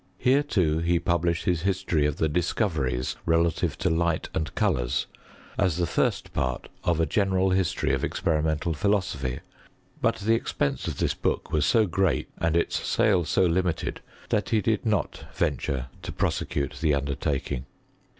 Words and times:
Here, 0.17 0.41
too, 0.41 0.79
he 0.79 0.97
published 0.97 1.45
his 1.45 1.61
history 1.61 2.07
of 2.07 2.15
the 2.17 2.27
Discoveries 2.27 3.17
relative 3.23 3.77
to 3.77 3.89
light 3.91 4.29
and 4.33 4.51
Colours, 4.55 5.05
as 5.59 5.77
the 5.77 5.85
first 5.85 6.33
part 6.33 6.69
of 6.83 6.99
a 6.99 7.05
general 7.05 7.51
history 7.51 7.93
of 7.93 8.03
experimental 8.03 8.73
philosophy; 8.73 9.41
but 10.01 10.15
the 10.15 10.33
expense 10.33 10.87
of 10.87 10.97
this 10.97 11.13
book 11.13 11.51
was 11.51 11.67
so 11.67 11.85
great, 11.85 12.29
and 12.39 12.57
its 12.57 12.83
sale 12.83 13.23
so 13.25 13.45
limited, 13.45 14.01
that 14.29 14.49
he 14.49 14.59
did 14.59 14.87
not 14.87 15.25
venture 15.35 15.89
to 16.01 16.11
prosecute 16.11 16.77
the 16.81 16.95
undertaking. 16.95 17.67